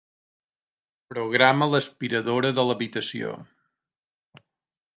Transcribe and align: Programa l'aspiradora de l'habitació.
Programa 1.13 1.67
l'aspiradora 1.75 2.51
de 2.61 2.67
l'habitació. 2.71 3.37